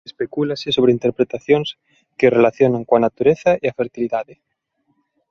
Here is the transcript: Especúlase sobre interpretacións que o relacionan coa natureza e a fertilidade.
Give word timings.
Especúlase 0.11 0.67
sobre 0.77 0.95
interpretacións 0.97 1.67
que 2.17 2.27
o 2.29 2.35
relacionan 2.37 2.87
coa 2.87 3.03
natureza 3.07 3.51
e 3.63 3.65
a 3.67 3.77
fertilidade. 3.79 4.35